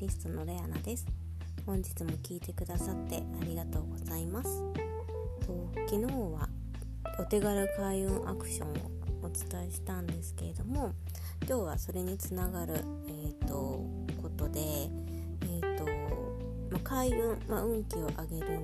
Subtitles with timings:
[0.00, 1.04] リストのレアナです。
[1.66, 4.62] 本日も聞いてくださってありがとうございます。
[5.44, 6.48] と昨日は
[7.18, 8.72] お手軽開運アクションを
[9.22, 10.92] お伝えしたんですけれども
[11.48, 12.74] 今日はそれにつながる、
[13.08, 13.84] えーと、
[14.22, 15.84] ことで、えーと
[16.70, 18.60] まあ、開運、まあ、運気を上げる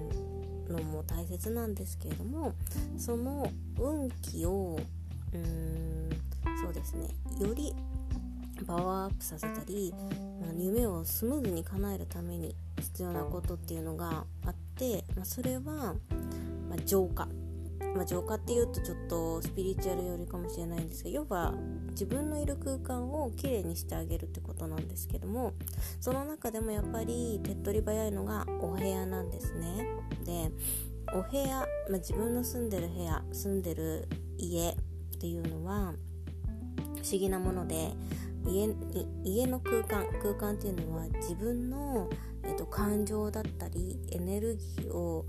[0.68, 2.54] のも大切なんですけれども
[2.96, 4.78] その運気を
[5.32, 6.10] うーん
[6.62, 7.08] そうですね
[7.40, 7.74] より
[8.66, 9.92] パワーアップさせたり、
[10.56, 17.28] 夢をスムーズに叶えるために必要なことっていうのがあって、まあ、それは、まあ、浄化、
[17.94, 21.54] まあ、浄化っていうとちょっとスピリチュアル寄りかもしれないんですが要は
[21.90, 25.52] 自分のいる空間をきれいにしてあげるってことなんですけども
[26.00, 29.86] その中でもやっぱり手っ取り早いのがお部屋なんですね。
[30.24, 30.50] で
[31.12, 34.76] お部屋、まあ、自分の住んでる部屋住んでる家っ
[35.20, 35.94] ていうのは
[37.04, 37.92] 不思議なもので
[38.46, 38.68] 家
[39.24, 42.08] 家の空間空間っていうのは自分の、
[42.42, 45.26] えっと、感情だったりエネルギーを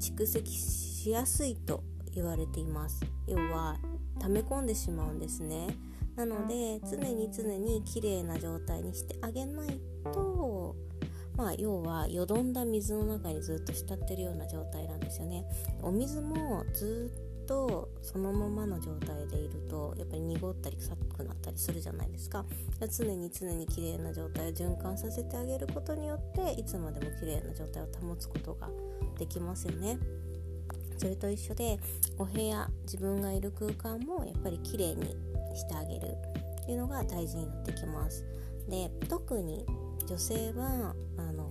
[0.00, 1.82] 蓄積しやすいと
[2.14, 3.04] 言われています。
[3.26, 3.76] 要は
[4.20, 5.68] 溜め込んでしまうんですね。
[6.16, 9.80] なので常に常に綺麗な状態にしてあげない
[10.12, 10.74] と
[11.36, 15.44] まあ要はよどんだ水の中にずっと浸ってるような状態なんですよね。
[15.80, 22.44] お水もずっととそのままの状態でいるとやっぱり濁ったり臭くなったりするじゃないですか。
[22.96, 28.68] 常に常に綺麗な状態を循環させてあげることによっていつまでも綺麗な状態を保つことが
[29.18, 29.98] できますよね。
[30.98, 31.78] それと一緒で
[32.18, 35.16] お部屋自分がいる空間もやっぱり綺麗に
[35.56, 36.16] してあげる。
[36.62, 38.26] っていうのが大事になってきます。
[38.68, 39.64] で特に
[40.06, 41.50] 女性はあの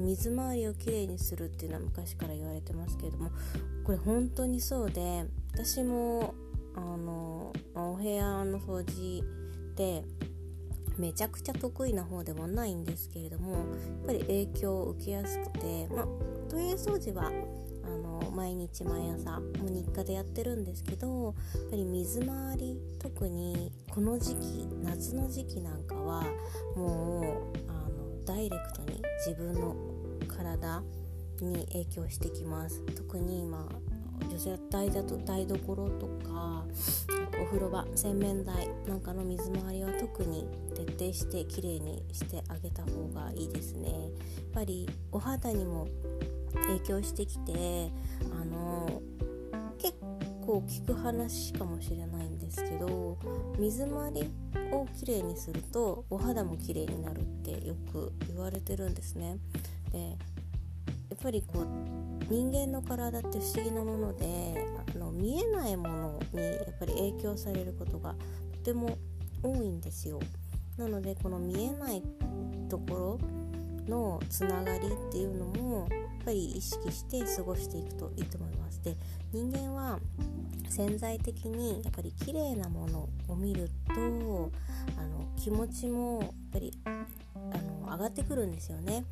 [0.00, 3.30] 水回りをきれいにするっていうのは昔から言われてますけれども
[3.84, 6.34] これ本当にそうで私も
[6.74, 9.22] あのお部屋の掃除
[9.76, 10.04] で
[10.98, 13.62] めちゃくちゃ得意な方ではないんですけれどもやっ
[14.06, 16.06] ぱり影響を受けやすくて、まあ、
[16.48, 17.30] トイレ掃除は
[17.84, 21.30] あの毎日毎朝もう日課でやってるんですけどや
[21.66, 26.24] っぱり水回り特にこの時期夏の時期なんかは
[26.76, 27.63] もう
[28.24, 29.76] ダイレクトに自分の
[30.28, 30.82] 体
[31.40, 32.80] に影響してきます。
[32.94, 33.68] 特に今
[34.30, 36.64] 女性台だと台所とか
[37.40, 43.90] お風呂場洗面台なんかの水回りは特に徹底してきれいにしてあげた方がいいですね。
[43.90, 44.00] やっ
[44.52, 45.88] ぱりお肌にも
[46.68, 47.90] 影響してきて
[48.32, 49.02] あの
[49.78, 49.94] 結
[50.46, 53.18] 構聞く話かもしれないんですけど
[53.58, 54.30] 水回り
[54.74, 59.38] をきれいにするとお肌もきれいになるってよく言われてるんですね。
[59.92, 60.16] で
[61.10, 61.66] やっぱりこう
[62.32, 68.14] 人間の体って不思議なものであの見えないものにやっぱり影響されることが
[68.52, 68.98] とても
[69.42, 70.20] 多いんですよ。
[70.76, 72.02] なのでこの見えない
[72.68, 73.18] ところ
[73.88, 78.82] のつながりっていうのもやっぱり意識して過ごしていくといいと思います。
[78.82, 78.96] で
[79.32, 79.98] 人間は
[80.68, 84.50] 潜在的にやっぱり綺麗なものを見ると
[84.98, 86.88] あの気持ちもやっぱりあ
[87.86, 89.04] の上がってくるんですよね。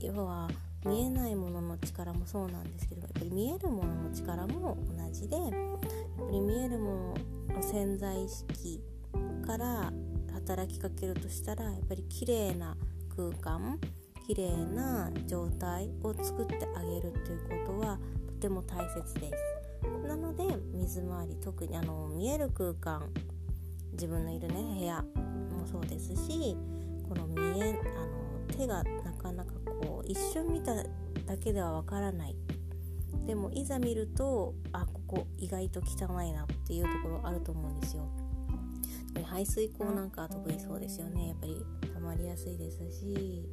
[0.00, 0.48] 要は
[0.84, 5.56] 見えないものの力もそうなんですけどやっぱり見えるものの力も同じでやっぱ
[6.30, 7.14] り見えるも
[7.48, 8.80] のの潜在意識
[9.46, 9.92] から
[10.32, 12.76] 働きかけるとしたらやっぱり綺麗な
[13.16, 13.78] 空間
[14.26, 19.62] 綺麗な状態を作ってあげるということはとても大切です。
[20.06, 23.08] なので水回り特にあの見える空間
[23.92, 26.56] 自分のいるね部屋もそうですし
[27.08, 30.84] この見えあの手がなかなかこう一瞬見ただ
[31.42, 32.36] けではわからない。
[33.26, 38.08] でもいざ見るとあここ意外と汚いなっていうところあると思うんですよ。
[39.24, 41.28] 排水口なんかは特にそうですよね。
[41.28, 41.64] やっぱり
[42.02, 43.48] まりやすいですし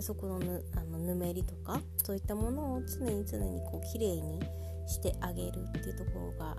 [0.00, 4.40] そこのぬあのぬめりとかそういったものを常に常にこう綺麗に
[4.86, 6.56] してあげるっていうところが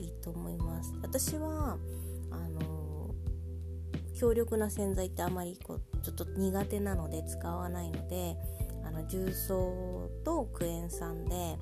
[0.00, 0.92] いいと思います。
[1.02, 1.76] 私は
[2.30, 3.14] あの
[4.14, 8.36] 強力な洗剤ってあまりこうちょっと苦手なので使わないので
[8.84, 11.56] あの重曹とクエン酸で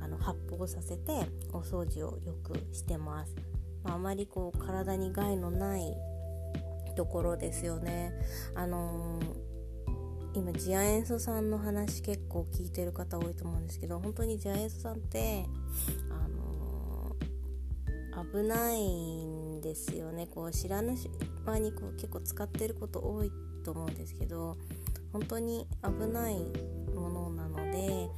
[0.00, 1.12] あの発泡させて
[1.52, 3.34] お掃除をよくしてます、
[3.82, 5.96] まあ、あまりこう体に害のない
[6.94, 8.12] ところですよね。
[8.54, 15.44] あのー、今次亜塩素酸の話結構聞いてる方多いと思うんですけど本当に次亜塩素酸って
[16.10, 20.26] あのー、危ないんですよね。
[20.26, 20.94] こう知らぬ
[21.44, 23.30] 間にこう結構使ってること多い
[23.64, 24.56] と思うんですけど
[25.12, 26.36] 本当に危ない
[26.94, 28.08] ものなので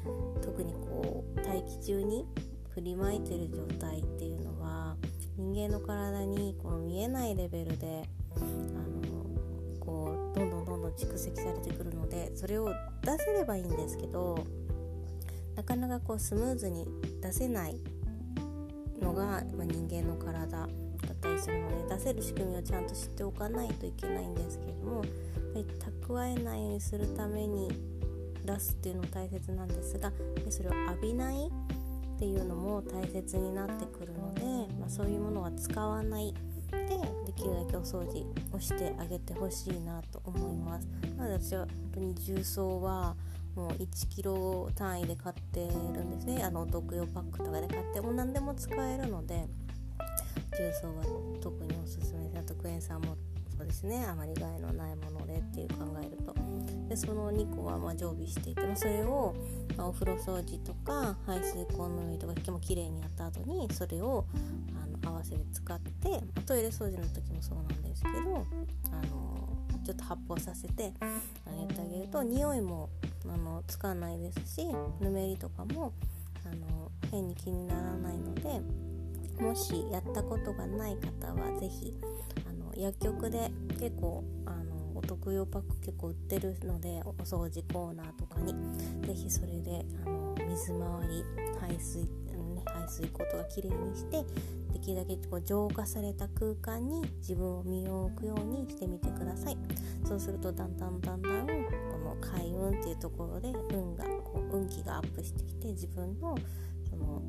[0.42, 2.26] 特にこう大気中に
[2.70, 4.96] 振りまいてる状態っていうのは
[5.36, 8.08] 人間の体にこの見えないレベルで
[8.40, 12.68] あのこうどんどんどんどん蓄積されてくるのでそれを
[13.02, 14.44] 出せればいいんですけど
[15.54, 16.86] なかなかこうスムーズに
[17.22, 17.76] 出せない
[19.00, 25.04] のが、まあ、人間の体だったりするので出せる仕組みをちゃんと知っておかないといけないんですけれどもやっ
[25.54, 25.66] ぱり
[26.06, 27.70] 蓄えないようにするために
[28.44, 30.12] 出すっていうのも大切なんですが
[30.44, 31.48] でそれを浴びない
[32.16, 34.42] っていうのも大切になってくるので、
[34.78, 36.32] まあ、そういうものは使わない
[37.36, 40.88] きるだけお掃除をしてあげてほしいなと思います。
[41.16, 43.16] なので私は本当に重曹は
[43.54, 46.42] もう1キロ単位で買ってるんですね。
[46.42, 49.46] あのお得用パックとかで買っても何でも使えるので
[50.56, 51.04] 重曹は
[51.40, 53.16] 特におすすめであとクエン酸も
[53.56, 54.04] そうですね。
[54.06, 56.34] あまり害のないものでっていう考えると。
[56.88, 59.34] でその2個はま常備していて、まあ、それを、
[59.78, 64.24] お風呂掃除とか排水口の上とかもきれいにやった後にそれを
[64.82, 64.85] あ
[65.26, 68.46] せて使って、トイレ掃除の時もそうなんですけど
[68.92, 69.48] あの
[69.84, 72.88] ちょっと発泡させてやってあげると匂いも
[73.28, 74.66] あのつかないですし
[75.00, 75.92] ぬめりとかも
[76.44, 78.60] あの変に気にならないので
[79.42, 81.94] もしやったことがない方は是非
[82.76, 88.54] 薬局で結構あのお得用パック結構売ってるのでお掃除コーナーとかに
[89.06, 91.24] 是非それであの水回り
[91.60, 92.06] 排水、
[92.66, 94.24] 排水口とかきれいにして
[94.72, 99.56] できるだけこう浄化された空間に自分を身を置くようにしてみてください。
[100.04, 106.36] そうするとだんだんだんだんこの開運っていうところで運がこう運気がアップしてきて自分の
[106.88, 107.22] その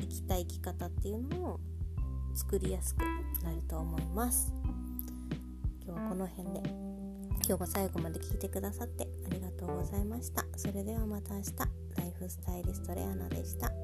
[0.00, 1.60] 生きたい生き方っていうのを
[2.34, 3.00] 作りやすく
[3.44, 4.52] なると思います。
[5.86, 6.84] 今日はこの辺で。
[7.46, 10.46] 今日も最後まで聞いてくださってありがとうございました。
[10.56, 11.52] それではまた明日。
[11.96, 13.83] ライフスタイリストレアナでした。